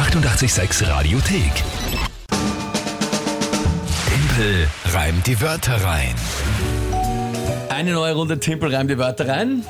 [0.00, 1.52] 886 Radiothek.
[4.08, 6.14] Tempel reimt die Wörter rein.
[7.68, 9.62] Eine neue Runde Timpel reimt die Wörter rein.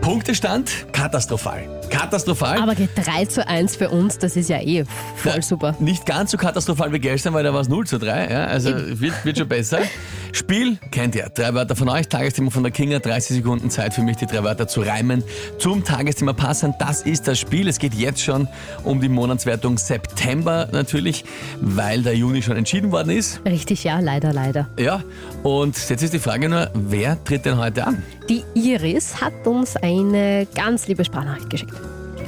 [0.00, 1.68] Punktestand katastrophal.
[1.90, 2.62] Katastrophal.
[2.62, 4.84] Aber geht 3 zu 1 für uns, das ist ja eh
[5.16, 5.74] voll Ja, super.
[5.80, 8.30] Nicht ganz so katastrophal wie gestern, weil da war es 0 zu 3.
[8.30, 9.80] Ja, also wird, wird schon besser.
[10.32, 11.28] Spiel kennt ihr.
[11.34, 14.42] Drei Wörter von euch, Tagesthema von der Kinga, 30 Sekunden Zeit für mich, die drei
[14.44, 15.24] Wörter zu reimen.
[15.58, 17.68] Zum Tagesthema passend, das ist das Spiel.
[17.68, 18.48] Es geht jetzt schon
[18.84, 21.24] um die Monatswertung September natürlich,
[21.60, 23.40] weil der Juni schon entschieden worden ist.
[23.44, 24.68] Richtig, ja, leider, leider.
[24.78, 25.02] Ja,
[25.42, 28.02] und jetzt ist die Frage nur, wer tritt denn heute an?
[28.28, 31.72] Die Iris hat uns eine ganz liebe Sprachnachricht geschickt.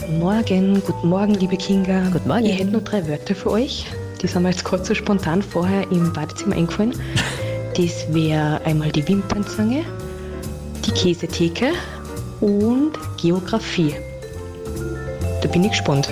[0.00, 2.08] Guten Morgen, guten Morgen, liebe Kinga.
[2.10, 2.46] Guten Morgen.
[2.46, 3.86] Ich hätte nur drei Wörter für euch.
[4.22, 6.94] Die sind mir jetzt kurz so spontan vorher im Badezimmer eingefallen.
[7.76, 9.84] Das wäre einmal die Wimpernzange,
[10.84, 11.72] die Käsetheke
[12.40, 13.94] und Geografie.
[15.42, 16.06] Da bin ich gespannt.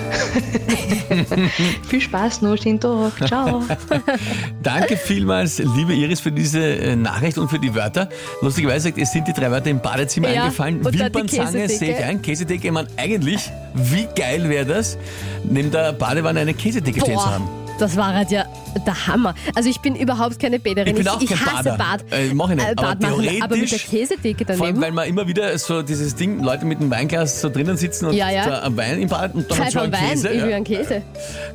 [1.87, 3.11] Viel Spaß noch, schönen Tag.
[3.27, 3.63] Ciao.
[4.63, 8.09] Danke vielmals, liebe Iris, für diese äh, Nachricht und für die Wörter.
[8.41, 10.83] Lustigerweise, es sind die drei Wörter im Badezimmer Ja, eingefallen.
[10.83, 12.21] Wimpernzange sehe ich ein.
[12.23, 14.97] Käsetheke, ich meine, eigentlich, wie geil wäre das,
[15.43, 17.47] neben der Badewanne eine Käsetheke stehen zu haben.
[17.77, 18.45] das war halt ja
[18.85, 19.35] der Hammer.
[19.55, 20.95] Also ich bin überhaupt keine Bäderin.
[20.95, 21.77] Ich bin auch ich kein hasse Bader.
[21.77, 22.05] Bad.
[22.11, 22.67] Äh, mach ich nicht.
[22.67, 24.81] Äh, Aber Bad theoretisch, aber mit der Käsetheke Vor allem, daneben.
[24.81, 28.13] weil man immer wieder so dieses Ding, Leute mit einem Weinglas so drinnen sitzen und
[28.13, 28.61] Ja, ja.
[28.63, 30.29] am Wein im Bad und dann Pfeif am ein Wein, Käse.
[30.29, 31.01] ich will einen Käse.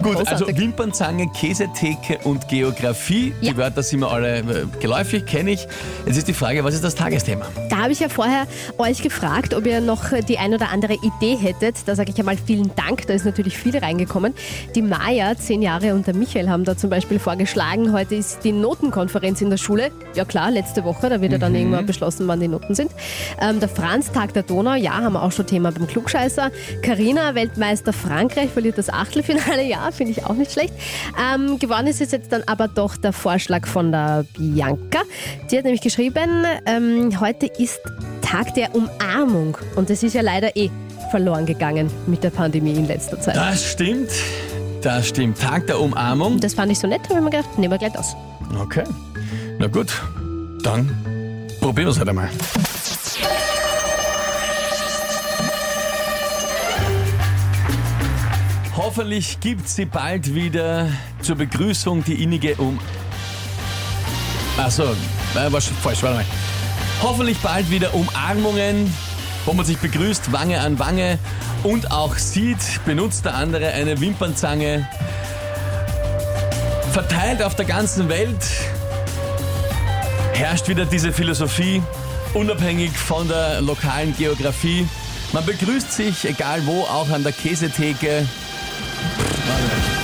[0.02, 0.58] Gut, also Großartig.
[0.58, 3.32] Wimpernzange, Käsetheke und Geografie.
[3.42, 3.56] Die Ja.
[3.56, 4.42] Wörter sind mir alle äh,
[4.80, 5.66] geläufig, kenne ich.
[6.06, 7.46] Jetzt ist die Frage, was ist das Tagesthema?
[7.70, 8.46] Da habe ich ja vorher
[8.78, 11.76] euch gefragt, ob ihr noch die ein oder andere Idee hättet.
[11.86, 14.34] Da sage ich einmal vielen Dank, da ist natürlich viel reingekommen.
[14.74, 18.52] Die Maja, zehn Jahre und der Michael haben da zum Beispiel vorgeschlagen, heute ist die
[18.52, 19.90] Notenkonferenz in der Schule.
[20.14, 22.90] Ja klar, letzte Woche, da wird ja dann irgendwann beschlossen, wann die Noten sind.
[23.40, 26.50] Ähm, der Franz, Tag der Donau, ja, haben wir auch schon Thema beim Klugscheißer.
[26.82, 30.74] Carina, Weltmeister Frankreich, verliert das Achtelfinale, ja, finde ich auch nicht schlecht.
[31.18, 35.00] Ähm, gewonnen ist jetzt dann aber doch der Vorschlag von der Bianca.
[35.50, 37.80] Die hat nämlich geschrieben, ähm, heute ist
[38.22, 40.70] Tag der Umarmung und das ist ja leider eh
[41.10, 43.36] verloren gegangen mit der Pandemie in letzter Zeit.
[43.36, 44.10] Das stimmt.
[44.84, 45.40] Das stimmt.
[45.40, 46.40] Tag der Umarmung.
[46.40, 48.14] Das fand ich so nett, da habe ich mir gedacht, nehmen wir gleich aus.
[48.60, 48.84] Okay.
[49.58, 49.90] Na gut,
[50.62, 50.88] dann
[51.58, 52.28] probieren wir es halt einmal.
[58.76, 60.88] Hoffentlich gibt sie bald wieder
[61.22, 62.78] zur Begrüßung die innige Um.
[64.58, 66.24] Achso, äh, war schon falsch, warte mal.
[67.02, 68.92] Hoffentlich bald wieder Umarmungen,
[69.46, 71.18] wo man sich begrüßt, Wange an Wange
[71.64, 74.88] und auch sieht, benutzt der andere eine Wimpernzange.
[76.92, 78.44] Verteilt auf der ganzen Welt
[80.34, 81.82] herrscht wieder diese Philosophie,
[82.34, 84.86] unabhängig von der lokalen Geografie.
[85.32, 88.26] Man begrüßt sich, egal wo, auch an der Käsetheke.
[89.46, 90.03] Na,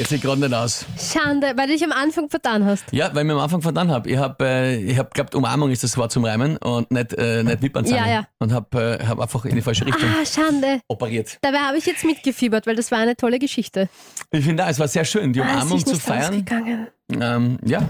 [0.00, 0.86] Jetzt sieht gerade nicht aus.
[0.98, 2.84] Schande, weil du dich am Anfang vertan hast.
[2.90, 4.08] Ja, weil ich mir am Anfang vertan habe.
[4.08, 7.42] Ich habe äh, ich hab glaubt, Umarmung ist das Wort zum Reimen und nicht, äh,
[7.42, 8.00] nicht Wimpernzange.
[8.00, 8.26] Ja, ja.
[8.38, 10.80] Und habe äh, hab einfach in die falsche Richtung Ah, Schande.
[10.88, 11.36] operiert.
[11.42, 13.90] Dabei habe ich jetzt mitgefiebert, weil das war eine tolle Geschichte.
[14.30, 16.46] Ich finde, es war sehr schön, die Ah, Umarmung ist zu feiern.
[17.10, 17.82] Ähm, ja.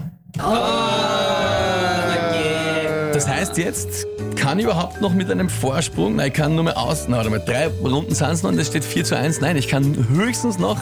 [3.21, 6.75] Das heißt, jetzt kann ich überhaupt noch mit einem Vorsprung, nein, ich kann nur mehr
[6.75, 9.41] aus, na, warte mal, drei Runden sind es noch und es steht 4 zu 1.
[9.41, 10.79] Nein, ich kann höchstens noch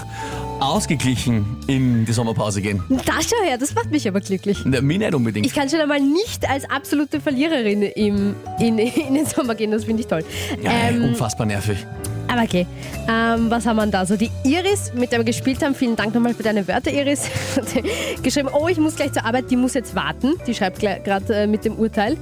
[0.61, 2.81] ausgeglichen in die Sommerpause gehen.
[3.05, 4.59] Das schau her, das macht mich aber glücklich.
[4.63, 5.45] Na, Mir nicht unbedingt.
[5.47, 9.83] Ich kann schon einmal nicht als absolute Verliererin im, in, in den Sommer gehen, das
[9.83, 10.23] finde ich toll.
[10.63, 11.85] ja, Ähm, unfassbar nervig.
[12.29, 12.67] Aber okay,
[13.09, 14.06] ähm, was haben wir denn da?
[14.06, 17.28] So die Iris, mit der wir gespielt haben, vielen Dank nochmal für deine Wörter, Iris.
[17.56, 20.35] Hat geschrieben, oh, ich muss gleich zur Arbeit, die muss jetzt warten.
[20.45, 22.17] Die schreibt gerade äh, mit dem Urteil.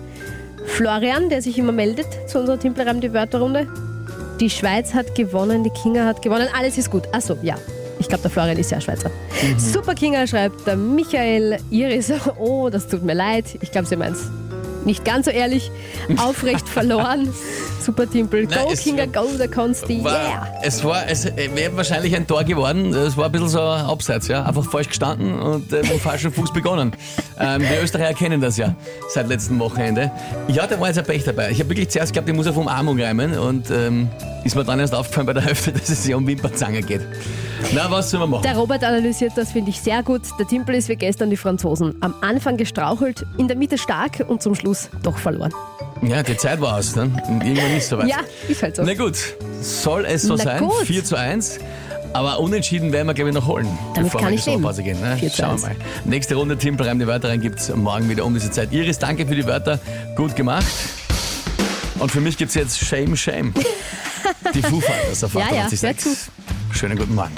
[0.66, 3.68] Florian, der sich immer meldet zu unserer Timplerreim die Wörterrunde.
[4.40, 7.04] Die Schweiz hat gewonnen, die Kinga hat gewonnen, alles ist gut.
[7.12, 7.56] Achso, ja.
[8.00, 9.10] Ich glaube, der Florian ist ja Schweizer.
[9.58, 12.14] Super Kinga schreibt der Michael Iris.
[12.38, 13.46] Oh, das tut mir leid.
[13.62, 14.18] Ich glaube, sie meint
[14.88, 15.70] nicht ganz so ehrlich.
[16.18, 17.32] Aufrecht verloren.
[17.80, 18.46] Super Timpel.
[18.46, 20.04] Nein, Go es Kinga, go, da kannst du.
[20.04, 20.48] War, Yeah.
[20.64, 22.94] Es war, es wäre wahrscheinlich ein Tor geworden.
[22.94, 24.44] Es war ein bisschen so abseits, ja.
[24.44, 26.94] Einfach falsch gestanden und äh, mit dem falschen Fuß begonnen.
[27.40, 28.74] Ähm, die Österreicher kennen das ja
[29.14, 30.12] seit letztem Wochenende.
[30.48, 31.52] Ja, da war jetzt ein Pech dabei.
[31.52, 34.10] Ich habe wirklich zuerst geglaubt, ich muss auf Umarmung reimen und ähm,
[34.44, 37.02] ist mir dann erst aufgefallen bei der Hälfte, dass es hier um Wimpernzange geht.
[37.74, 38.44] Na, was sollen wir machen?
[38.44, 40.22] Der Robert analysiert das, finde ich sehr gut.
[40.40, 41.96] Der Timpel ist wie gestern die Franzosen.
[42.02, 45.54] Am Anfang gestrauchelt, in der Mitte stark und zum Schluss doch verloren.
[46.02, 46.96] Ja, die Zeit war aus.
[46.96, 47.04] Ne?
[47.28, 48.08] Und irgendwann ist es soweit.
[48.08, 48.18] Ja,
[48.48, 48.84] ist halt so.
[48.84, 49.18] Na gut,
[49.62, 50.60] soll es so Na sein.
[50.60, 50.86] gut.
[50.86, 51.60] 4 zu 1.
[52.14, 54.52] Aber unentschieden werden wir, glaube ich, noch holen, Damit bevor kann wir in ich die.
[54.52, 55.00] Sommerpause gehen.
[55.02, 55.18] Ne?
[55.18, 55.62] 4 zu Schauen 1.
[55.64, 55.76] wir mal.
[56.06, 58.72] Nächste Runde Timpel rein, die Wörter rein gibt es morgen wieder um diese Zeit.
[58.72, 59.80] Iris, danke für die Wörter.
[60.16, 60.66] Gut gemacht.
[62.00, 63.54] Und für mich gibt es jetzt Shame, Shame.
[64.54, 65.84] Die Foo Fighters auf Ja, ja, 88.6.
[65.88, 66.10] hör zu.
[66.78, 67.34] Schönen guten Morgen.